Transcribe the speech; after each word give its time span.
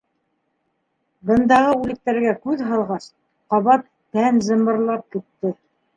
Бындағы 1.31 1.75
үлектәргә 1.81 2.33
күҙ 2.47 2.65
һалғас, 2.71 3.07
ҡабат 3.55 3.85
тән 4.19 4.45
зымбырлап 4.49 5.05
китте. 5.17 5.55